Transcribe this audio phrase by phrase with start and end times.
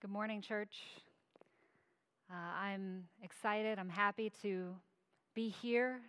[0.00, 0.78] Good morning, church.
[2.30, 3.78] Uh, I'm excited.
[3.78, 4.74] I'm happy to
[5.34, 6.00] be here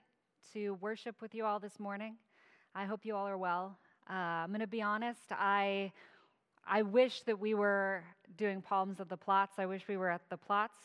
[0.54, 2.16] to worship with you all this morning.
[2.74, 3.78] I hope you all are well.
[4.10, 5.20] Uh, I'm going to be honest.
[5.32, 5.92] I
[6.66, 8.06] I wish that we were
[8.38, 9.56] doing Palms of the Plots.
[9.58, 10.78] I wish we were at the Plots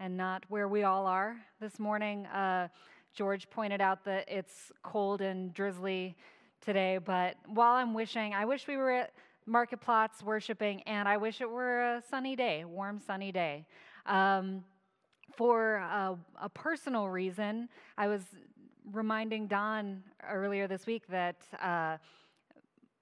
[0.00, 2.26] and not where we all are this morning.
[2.26, 2.66] Uh,
[3.14, 6.16] George pointed out that it's cold and drizzly
[6.60, 9.12] today, but while I'm wishing, I wish we were at
[9.50, 13.66] market plots worshiping, and I wish it were a sunny day, warm, sunny day.
[14.06, 14.62] Um,
[15.36, 17.68] for a, a, personal reason,
[17.98, 18.22] I was
[18.92, 21.96] reminding Don earlier this week that uh,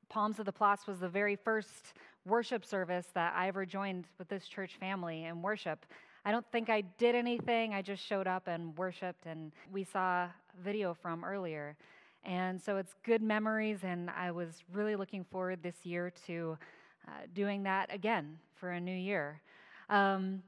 [0.09, 1.93] Palms of the Plots was the very first
[2.27, 5.85] worship service that I ever joined with this church family in worship.
[6.25, 10.29] I don't think I did anything, I just showed up and worshiped, and we saw
[10.63, 11.77] video from earlier.
[12.25, 16.59] And so it's good memories, and I was really looking forward this year to
[17.07, 19.41] uh, doing that again for a new year.
[19.89, 20.43] Um,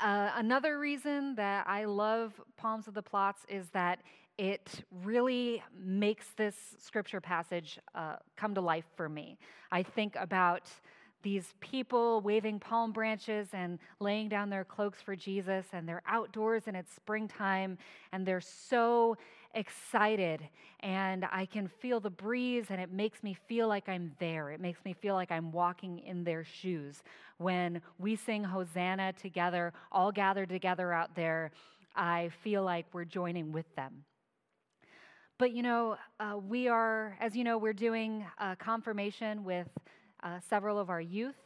[0.00, 4.00] uh, another reason that I love Palms of the Plots is that
[4.38, 9.38] it really makes this scripture passage uh, come to life for me.
[9.72, 10.70] I think about
[11.22, 16.64] these people waving palm branches and laying down their cloaks for Jesus, and they're outdoors
[16.66, 17.76] and it's springtime,
[18.12, 19.16] and they're so
[19.58, 20.48] excited
[20.80, 24.50] and I can feel the breeze and it makes me feel like I'm there.
[24.50, 27.02] It makes me feel like I'm walking in their shoes.
[27.38, 31.50] When we sing Hosanna together, all gathered together out there,
[31.96, 34.04] I feel like we're joining with them.
[35.36, 38.24] But you know, uh, we are, as you know, we're doing
[38.58, 39.68] confirmation with
[40.22, 41.36] uh, several of our youth.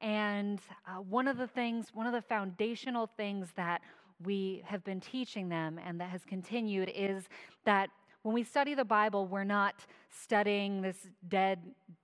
[0.00, 3.82] And uh, one of the things, one of the foundational things that
[4.24, 7.24] we have been teaching them and that has continued is
[7.64, 7.90] that
[8.22, 10.96] when we study the Bible, we're not studying this
[11.28, 11.60] dead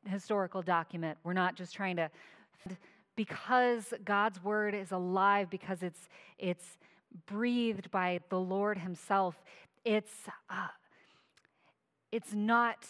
[0.06, 1.18] historical document.
[1.24, 2.10] We're not just trying to,
[3.16, 6.78] because God's word is alive, because it's, it's
[7.26, 9.42] breathed by the Lord Himself,
[9.84, 10.12] it's,
[10.48, 10.68] uh,
[12.12, 12.86] it's not.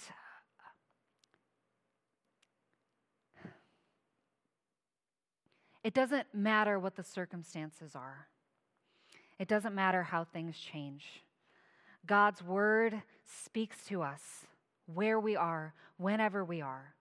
[5.83, 8.29] It doesn't matter what the circumstances are.
[9.43, 11.05] It doesn't matter how things change.
[12.07, 14.23] God's word speaks to us
[14.87, 16.95] where we are, whenever we are.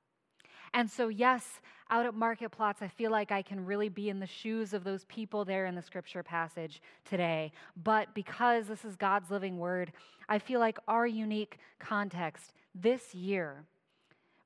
[0.74, 4.19] And so, yes, out at market plots, I feel like I can really be in
[4.19, 7.51] the shoes of those people there in the scripture passage today.
[7.75, 9.91] But because this is God's living word,
[10.28, 13.66] I feel like our unique context this year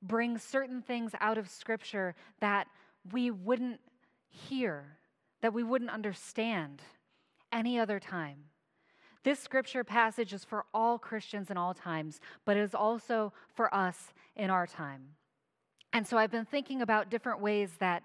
[0.02, 2.68] brings certain things out of scripture that
[3.14, 3.80] we wouldn't
[4.28, 4.98] hear,
[5.40, 6.82] that we wouldn't understand
[7.56, 8.38] any other time.
[9.24, 13.74] This scripture passage is for all Christians in all times, but it is also for
[13.74, 15.02] us in our time.
[15.94, 18.04] And so I've been thinking about different ways that,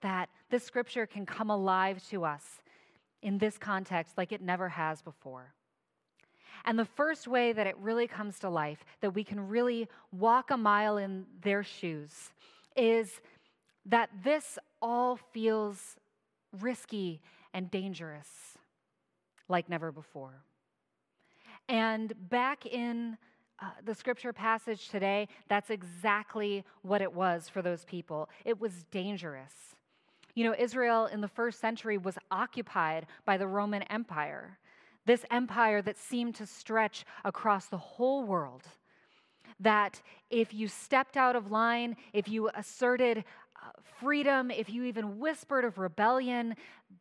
[0.00, 2.62] that this scripture can come alive to us
[3.20, 5.52] in this context like it never has before.
[6.64, 10.50] And the first way that it really comes to life, that we can really walk
[10.50, 12.30] a mile in their shoes,
[12.76, 13.20] is
[13.84, 15.96] that this all feels
[16.60, 17.20] risky
[17.52, 18.51] and dangerous
[19.52, 20.42] like never before.
[21.68, 23.16] And back in
[23.60, 28.28] uh, the scripture passage today, that's exactly what it was for those people.
[28.44, 29.52] It was dangerous.
[30.34, 34.58] You know, Israel in the first century was occupied by the Roman Empire,
[35.06, 38.62] this empire that seemed to stretch across the whole world.
[39.60, 43.68] That if you stepped out of line, if you asserted uh,
[44.00, 46.56] freedom, if you even whispered of rebellion,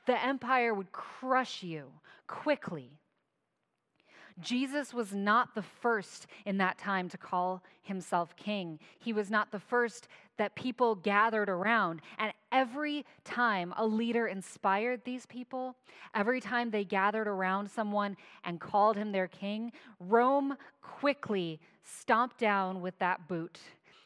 [0.06, 1.85] the empire would crush you
[2.31, 2.97] quickly.
[4.40, 8.80] Jesus was not the first in that time to call himself king.
[8.97, 12.02] He was not the first that people gathered around.
[12.18, 15.75] And every time a leader inspired these people,
[16.16, 18.16] every time they gathered around someone
[18.46, 23.59] and called him their king, Rome quickly stomped down with that boot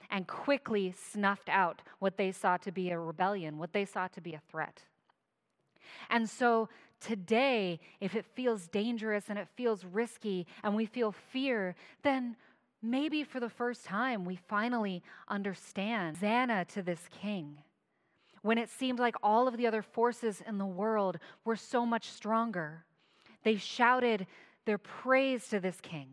[0.10, 4.22] and quickly snuffed out what they saw to be a rebellion, what they saw to
[4.22, 4.82] be a threat.
[6.10, 6.70] And so
[7.00, 12.36] today, if it feels dangerous and it feels risky and we feel fear, then
[12.82, 17.58] maybe for the first time we finally understand Hosanna to this king.
[18.42, 22.10] When it seemed like all of the other forces in the world were so much
[22.10, 22.86] stronger,
[23.44, 24.28] they shouted
[24.66, 26.10] their praise to this king.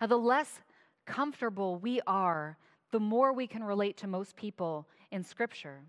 [0.00, 0.60] Now, the less
[1.06, 2.56] comfortable we are,
[2.92, 5.80] the more we can relate to most people in Scripture.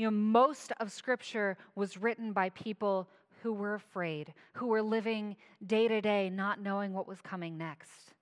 [0.00, 3.06] You know, most of Scripture was written by people
[3.42, 5.36] who were afraid, who were living
[5.66, 8.14] day to day, not knowing what was coming next.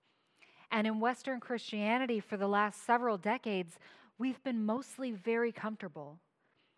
[0.71, 3.79] And in Western Christianity, for the last several decades,
[4.17, 6.19] we've been mostly very comfortable.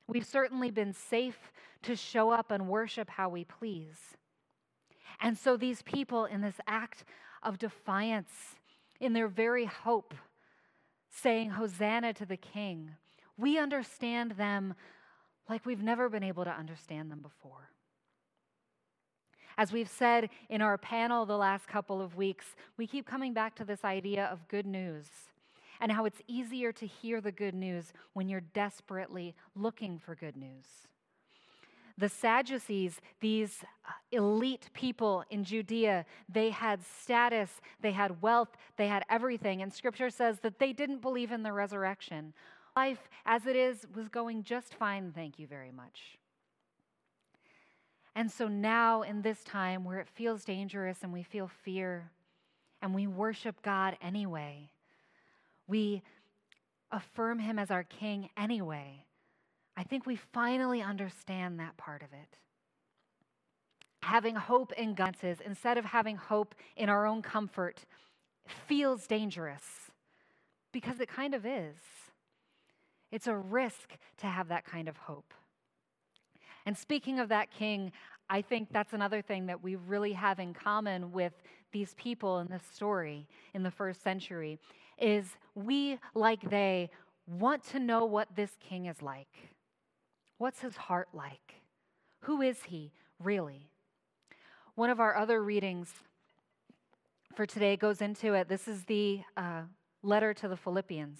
[0.05, 1.51] We've certainly been safe
[1.81, 3.97] to show up and worship how we please.
[5.19, 7.05] And so these people, in this act
[7.41, 8.33] of defiance,
[8.99, 10.13] in their very hope,
[11.09, 12.91] saying, Hosanna to the King,
[13.41, 14.75] we understand them
[15.49, 17.69] like we've never been able to understand them before.
[19.57, 22.45] As we've said in our panel the last couple of weeks,
[22.77, 25.07] we keep coming back to this idea of good news
[25.81, 30.37] and how it's easier to hear the good news when you're desperately looking for good
[30.37, 30.65] news.
[31.97, 37.49] The Sadducees, these uh, elite people in Judea, they had status,
[37.81, 39.61] they had wealth, they had everything.
[39.61, 42.33] And scripture says that they didn't believe in the resurrection.
[42.75, 46.17] Life as it is was going just fine, thank you very much.
[48.15, 52.11] And so now, in this time where it feels dangerous and we feel fear,
[52.81, 54.71] and we worship God anyway,
[55.67, 56.01] we
[56.91, 59.05] affirm Him as our King anyway,
[59.77, 62.37] I think we finally understand that part of it.
[64.03, 65.15] Having hope in God
[65.45, 67.85] instead of having hope in our own comfort
[68.45, 69.91] feels dangerous
[70.71, 71.75] because it kind of is.
[73.11, 75.33] It's a risk to have that kind of hope.
[76.65, 77.91] And speaking of that king,
[78.29, 81.33] I think that's another thing that we really have in common with
[81.71, 84.59] these people in this story in the first century
[84.97, 85.25] is
[85.55, 86.89] we like they
[87.27, 89.49] want to know what this king is like.
[90.37, 91.55] What's his heart like?
[92.21, 92.91] Who is he
[93.21, 93.69] really?
[94.75, 95.91] One of our other readings
[97.35, 98.47] for today goes into it.
[98.47, 99.61] This is the uh,
[100.03, 101.19] letter to the Philippians.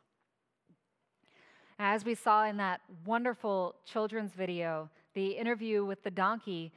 [1.83, 6.71] As we saw in that wonderful children's video, the interview with the donkey,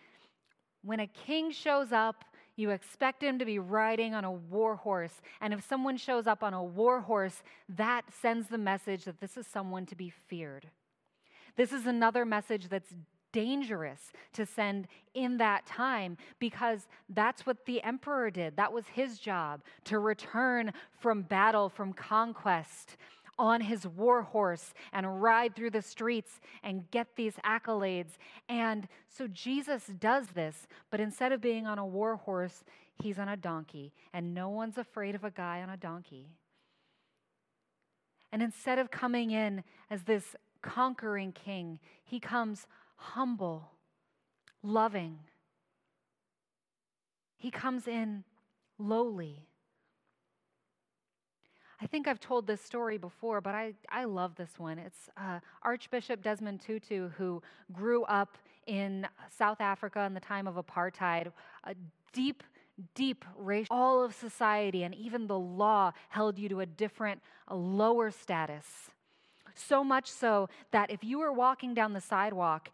[0.83, 2.25] when a king shows up,
[2.57, 5.21] you expect him to be riding on a war horse.
[5.43, 9.37] And if someone shows up on a war horse, that sends the message that this
[9.37, 10.71] is someone to be feared.
[11.55, 12.95] This is another message that's
[13.31, 18.57] dangerous to send in that time because that's what the emperor did.
[18.57, 22.97] That was his job to return from battle, from conquest
[23.39, 28.13] on his war horse and ride through the streets and get these accolades.
[28.49, 32.65] And so Jesus does this, but instead of being on a war horse,
[33.03, 33.93] he's on a donkey.
[34.13, 36.29] And no one's afraid of a guy on a donkey.
[38.33, 42.67] And instead of coming in as this conquering king, he comes
[42.97, 43.71] humble,
[44.63, 45.19] loving.
[47.37, 48.25] He comes in
[48.79, 49.47] lowly.
[51.81, 54.79] I think I've told this story before, but I, I love this one.
[54.79, 57.43] It's uh, Archbishop Desmond Tutu, who
[57.73, 61.33] grew up in South Africa in the time of apartheid,
[61.65, 61.75] a
[62.13, 62.43] deep,
[62.95, 63.75] deep racial.
[63.75, 68.67] All of society and even the law held you to a different, a lower status.
[69.55, 72.71] So much so that if you were walking down the sidewalk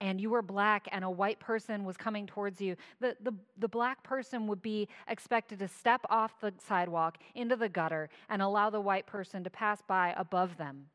[0.00, 3.68] and you were black and a white person was coming towards you, the, the, the
[3.68, 8.70] black person would be expected to step off the sidewalk into the gutter and allow
[8.70, 10.86] the white person to pass by above them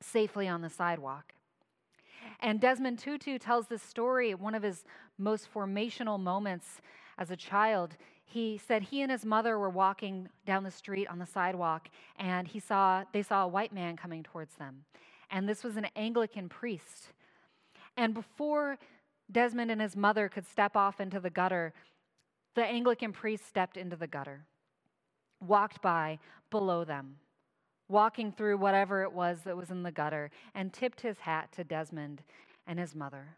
[0.00, 1.32] safely on the sidewalk.
[2.40, 4.84] And Desmond Tutu tells this story, one of his
[5.18, 6.80] most formational moments
[7.18, 7.96] as a child.
[8.24, 12.46] He said he and his mother were walking down the street on the sidewalk and
[12.46, 14.84] he saw they saw a white man coming towards them.
[15.30, 17.08] And this was an Anglican priest
[17.98, 18.78] and before
[19.30, 21.74] Desmond and his mother could step off into the gutter,
[22.54, 24.46] the Anglican priest stepped into the gutter,
[25.44, 27.16] walked by below them,
[27.88, 31.64] walking through whatever it was that was in the gutter, and tipped his hat to
[31.64, 32.22] Desmond
[32.68, 33.36] and his mother.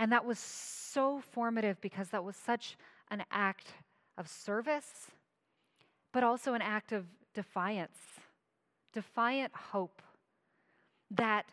[0.00, 2.76] And that was so formative because that was such
[3.12, 3.74] an act
[4.18, 5.12] of service,
[6.12, 7.98] but also an act of defiance,
[8.92, 10.02] defiant hope
[11.12, 11.46] that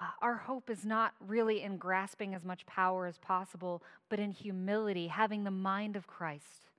[0.00, 4.30] Uh, our hope is not really in grasping as much power as possible, but in
[4.30, 6.70] humility, having the mind of Christ.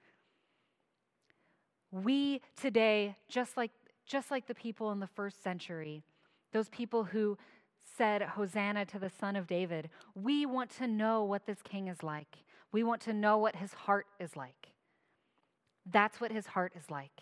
[1.92, 3.72] We today, just like,
[4.06, 6.04] just like the people in the first century,
[6.52, 7.38] those people who
[7.98, 12.02] said, Hosanna to the Son of David, we want to know what this king is
[12.02, 12.38] like.
[12.72, 14.70] We want to know what his heart is like.
[15.90, 17.22] That's what his heart is like.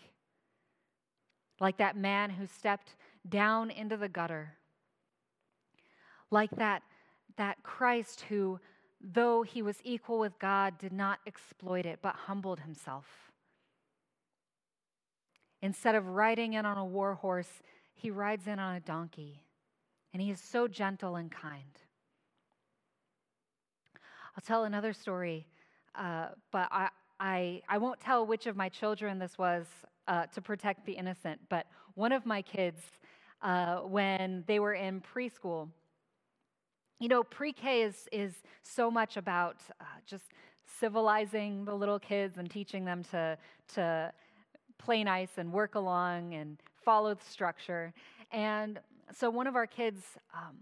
[1.60, 2.94] Like that man who stepped
[3.28, 4.54] down into the gutter
[6.30, 6.82] like that,
[7.36, 8.60] that Christ who,
[9.00, 13.06] though he was equal with God, did not exploit it, but humbled himself.
[15.62, 17.62] Instead of riding in on a war horse,
[17.94, 19.42] he rides in on a donkey,
[20.12, 21.78] and he is so gentle and kind.
[23.94, 25.46] I'll tell another story,
[25.94, 29.66] uh, but I, I, I won't tell which of my children this was
[30.08, 32.80] uh, to protect the innocent, but one of my kids,
[33.42, 35.68] uh, when they were in preschool,
[37.00, 40.24] you know, pre K is, is so much about uh, just
[40.78, 43.36] civilizing the little kids and teaching them to,
[43.74, 44.12] to
[44.78, 47.92] play nice and work along and follow the structure.
[48.30, 48.78] And
[49.12, 50.02] so one of our kids,
[50.34, 50.58] um,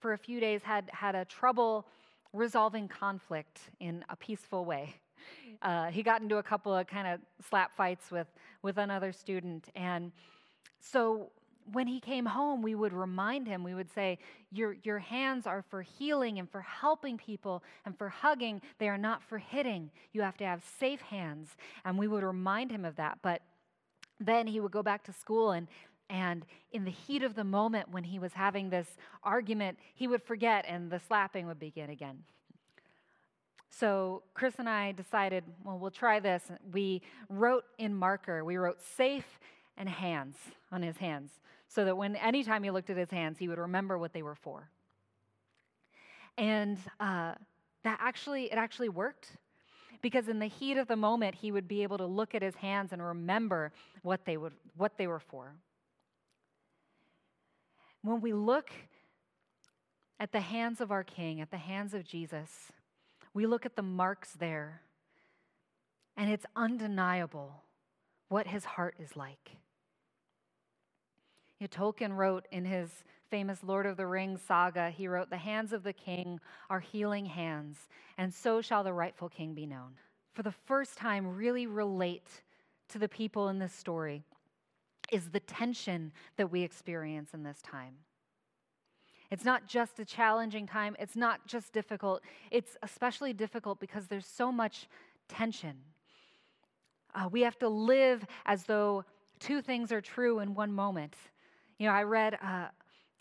[0.00, 1.86] for a few days, had, had a trouble
[2.32, 4.94] resolving conflict in a peaceful way.
[5.60, 8.26] Uh, he got into a couple of kind of slap fights with,
[8.62, 9.68] with another student.
[9.76, 10.10] And
[10.80, 11.30] so
[11.70, 14.18] when he came home, we would remind him, we would say,
[14.50, 18.60] your, your hands are for healing and for helping people and for hugging.
[18.78, 19.90] They are not for hitting.
[20.12, 21.56] You have to have safe hands.
[21.84, 23.18] And we would remind him of that.
[23.22, 23.42] But
[24.18, 25.68] then he would go back to school and
[26.10, 30.22] and in the heat of the moment when he was having this argument, he would
[30.22, 32.18] forget and the slapping would begin again.
[33.70, 36.42] So Chris and I decided, well, we'll try this.
[36.70, 37.00] We
[37.30, 39.40] wrote in marker, we wrote safe
[39.76, 40.36] and hands
[40.70, 41.30] on his hands
[41.68, 44.34] so that when anytime he looked at his hands, he would remember what they were
[44.34, 44.68] for.
[46.36, 47.34] And uh,
[47.82, 49.28] that actually, it actually worked
[50.02, 52.56] because in the heat of the moment, he would be able to look at his
[52.56, 55.54] hands and remember what they, would, what they were for.
[58.02, 58.70] When we look
[60.18, 62.50] at the hands of our King, at the hands of Jesus,
[63.32, 64.82] we look at the marks there,
[66.16, 67.62] and it's undeniable
[68.32, 69.50] what his heart is like.
[71.60, 72.90] You know, Tolkien wrote in his
[73.30, 77.26] famous Lord of the Rings saga, he wrote, The hands of the king are healing
[77.26, 77.76] hands,
[78.16, 79.98] and so shall the rightful king be known.
[80.32, 82.26] For the first time, really relate
[82.88, 84.24] to the people in this story
[85.12, 87.96] is the tension that we experience in this time.
[89.30, 94.26] It's not just a challenging time, it's not just difficult, it's especially difficult because there's
[94.26, 94.88] so much
[95.28, 95.76] tension.
[97.14, 99.04] Uh, we have to live as though
[99.38, 101.16] two things are true in one moment.
[101.78, 102.68] You know, I read uh,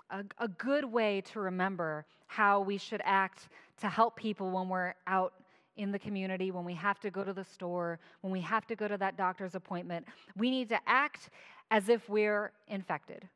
[0.09, 3.49] a, a good way to remember how we should act
[3.81, 5.33] to help people when we're out
[5.77, 8.75] in the community, when we have to go to the store, when we have to
[8.75, 10.05] go to that doctor's appointment.
[10.37, 11.29] We need to act
[11.71, 13.27] as if we're infected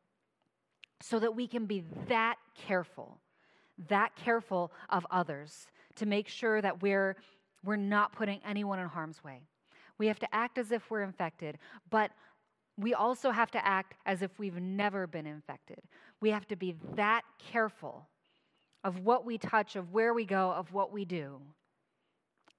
[1.01, 3.17] so that we can be that careful,
[3.89, 7.15] that careful of others to make sure that we're,
[7.63, 9.41] we're not putting anyone in harm's way.
[9.97, 11.57] We have to act as if we're infected,
[11.89, 12.11] but
[12.77, 15.79] we also have to act as if we've never been infected.
[16.19, 18.07] We have to be that careful
[18.83, 21.39] of what we touch, of where we go, of what we do,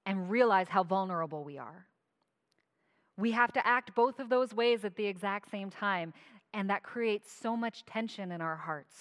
[0.05, 1.85] and realize how vulnerable we are.
[3.17, 6.13] We have to act both of those ways at the exact same time,
[6.53, 8.95] and that creates so much tension in our hearts.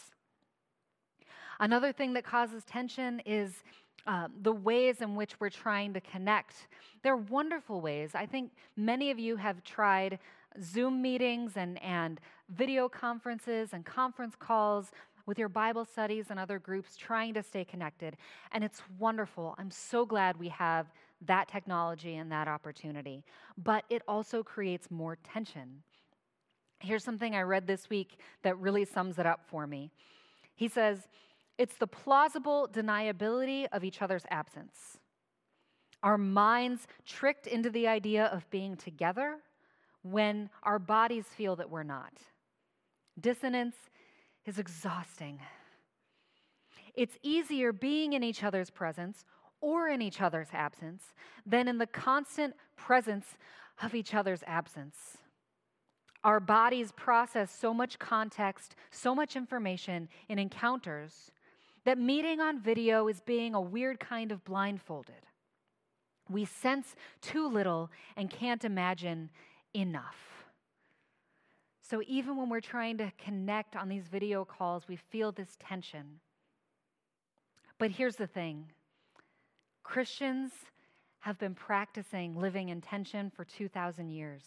[1.58, 3.62] Another thing that causes tension is
[4.06, 6.68] uh, the ways in which we're trying to connect.
[7.02, 8.10] They're wonderful ways.
[8.14, 10.18] I think many of you have tried
[10.62, 12.20] Zoom meetings and, and
[12.50, 14.92] video conferences and conference calls
[15.26, 18.16] with your Bible studies and other groups trying to stay connected.
[18.52, 19.56] And it's wonderful.
[19.58, 20.86] I'm so glad we have
[21.26, 23.24] that technology and that opportunity.
[23.58, 25.82] But it also creates more tension.
[26.78, 29.90] Here's something I read this week that really sums it up for me.
[30.54, 31.08] He says,
[31.58, 34.98] It's the plausible deniability of each other's absence.
[36.02, 39.38] Our minds tricked into the idea of being together
[40.02, 42.12] when our bodies feel that we're not.
[43.18, 43.76] Dissonance
[44.44, 45.40] is exhausting.
[46.94, 49.24] It's easier being in each other's presence
[49.60, 53.26] or in each other's absence than in the constant presence
[53.82, 55.18] of each other's absence.
[56.24, 61.30] Our bodies process so much context, so much information in encounters
[61.86, 65.24] that meeting on video is being a weird kind of blindfolded.
[66.28, 69.30] We sense too little and can't imagine
[69.72, 70.16] enough.
[71.88, 76.18] So even when we're trying to connect on these video calls, we feel this tension.
[77.78, 78.66] But here's the thing
[79.84, 80.50] Christians
[81.20, 84.42] have been practicing living in tension for 2,000 years.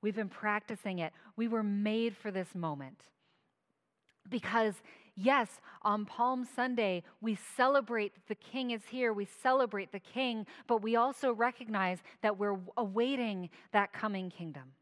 [0.00, 1.12] We've been practicing it.
[1.36, 3.02] We were made for this moment.
[4.28, 4.74] Because,
[5.16, 5.48] yes,
[5.82, 10.82] on Palm Sunday, we celebrate that the King is here, we celebrate the King, but
[10.82, 14.72] we also recognize that we're awaiting that coming kingdom.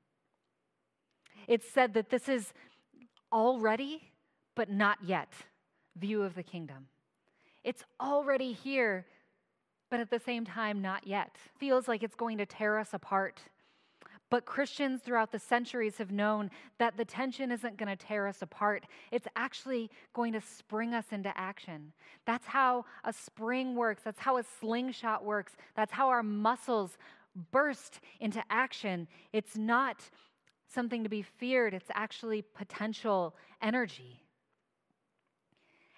[1.47, 2.53] It's said that this is
[3.33, 4.03] already,
[4.55, 5.33] but not yet.
[5.97, 6.89] view of the kingdom.
[7.63, 9.07] It's already here,
[9.91, 11.37] but at the same time, not yet.
[11.59, 13.41] Feels like it's going to tear us apart.
[14.35, 18.43] But Christians throughout the centuries have known that the tension isn't going to tear us
[18.43, 18.85] apart.
[19.13, 21.93] It's actually going to spring us into action.
[22.27, 24.03] That's how a spring works.
[24.03, 25.53] That's how a slingshot works.
[25.77, 26.99] That's how our muscles
[27.53, 29.07] burst into action.
[29.33, 30.03] It's not
[30.67, 34.25] something to be feared, it's actually potential energy.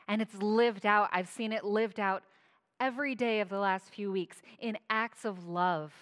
[0.08, 1.08] And it's lived out.
[1.10, 2.22] I've seen it lived out
[2.80, 5.94] every day of the last few weeks in acts of love,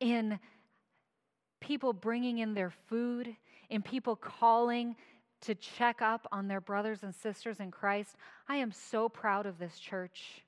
[0.00, 0.40] in
[1.64, 3.34] people bringing in their food,
[3.70, 4.94] in people calling
[5.40, 8.16] to check up on their brothers and sisters in Christ.
[8.48, 10.42] I am so proud of this church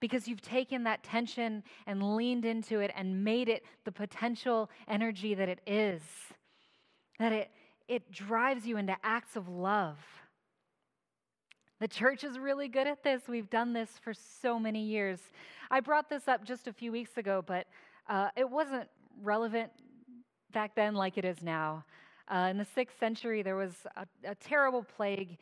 [0.00, 5.34] because you've taken that tension and leaned into it and made it the potential energy
[5.34, 6.02] that it is.
[7.18, 7.50] That it,
[7.88, 9.98] it drives you into acts of love.
[11.80, 13.22] The church is really good at this.
[13.28, 15.20] We've done this for so many years.
[15.70, 17.66] I brought this up just a few weeks ago, but
[18.08, 18.88] uh, it wasn't
[19.22, 19.70] relevant
[20.52, 21.84] back then like it is now.
[22.28, 25.38] Uh, in the sixth century, there was a, a terrible plague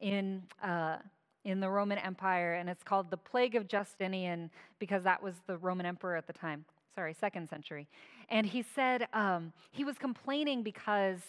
[0.00, 0.96] in, uh,
[1.44, 5.56] in the Roman Empire, and it's called the Plague of Justinian because that was the
[5.56, 6.64] Roman emperor at the time.
[6.94, 7.88] Sorry, second century.
[8.28, 11.20] And he said um, he was complaining because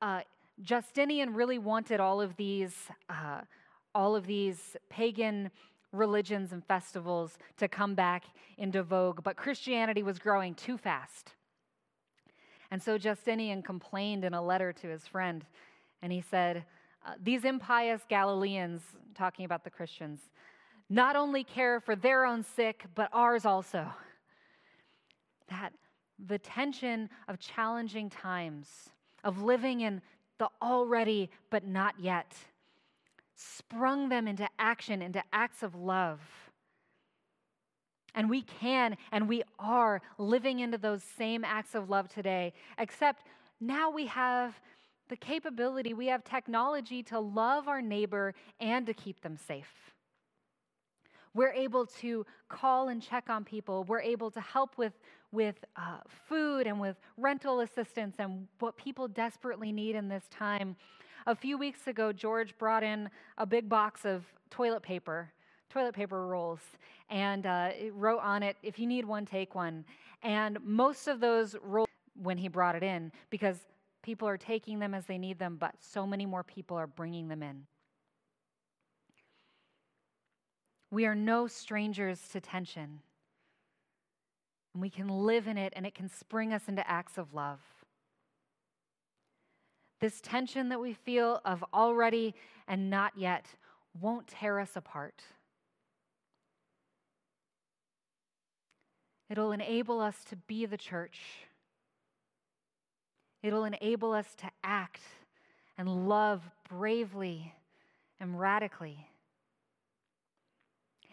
[0.00, 0.20] uh,
[0.62, 2.74] Justinian really wanted all of these,
[3.10, 3.40] uh,
[3.94, 5.50] all of these pagan
[5.92, 8.24] religions and festivals to come back
[8.58, 11.32] into vogue, but Christianity was growing too fast.
[12.70, 15.44] And so Justinian complained in a letter to his friend,
[16.02, 16.64] and he said,
[17.04, 18.82] uh, These impious Galileans,
[19.14, 20.20] talking about the Christians,
[20.88, 23.86] not only care for their own sick, but ours also.
[25.48, 25.72] That
[26.26, 28.90] the tension of challenging times,
[29.24, 30.00] of living in
[30.38, 32.34] the already but not yet,
[33.34, 36.20] sprung them into action, into acts of love.
[38.16, 43.26] And we can and we are living into those same acts of love today, except
[43.60, 44.58] now we have
[45.08, 49.92] the capability, we have technology to love our neighbor and to keep them safe.
[51.34, 53.84] We're able to call and check on people.
[53.84, 54.94] We're able to help with,
[55.32, 55.98] with uh,
[56.28, 60.76] food and with rental assistance and what people desperately need in this time.
[61.26, 65.30] A few weeks ago, George brought in a big box of toilet paper
[65.70, 66.60] toilet paper rolls
[67.10, 69.84] and uh, wrote on it, if you need one, take one.
[70.22, 71.88] And most of those rolls
[72.22, 73.58] when he brought it in because
[74.02, 77.28] people are taking them as they need them, but so many more people are bringing
[77.28, 77.66] them in.
[80.90, 83.00] We are no strangers to tension.
[84.72, 87.60] And we can live in it, and it can spring us into acts of love.
[90.00, 92.34] This tension that we feel of already
[92.68, 93.46] and not yet
[94.00, 95.22] won't tear us apart.
[99.28, 101.20] It'll enable us to be the church.
[103.42, 105.00] It'll enable us to act
[105.78, 107.54] and love bravely
[108.20, 109.08] and radically.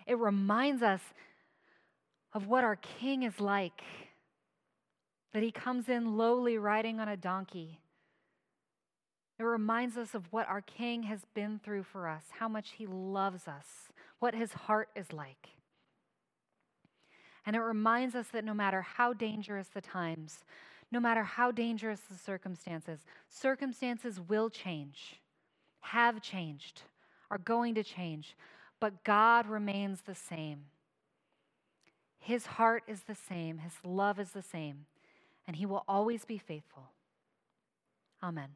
[0.05, 1.01] It reminds us
[2.33, 3.83] of what our King is like
[5.33, 7.79] that he comes in lowly riding on a donkey.
[9.39, 12.85] It reminds us of what our King has been through for us, how much he
[12.85, 13.65] loves us,
[14.19, 15.49] what his heart is like.
[17.45, 20.43] And it reminds us that no matter how dangerous the times,
[20.91, 25.19] no matter how dangerous the circumstances, circumstances will change,
[25.81, 26.83] have changed,
[27.29, 28.35] are going to change,
[28.79, 30.65] but God remains the same.
[32.19, 34.85] His heart is the same, His love is the same,
[35.45, 36.91] and He will always be faithful.
[38.21, 38.49] Amen.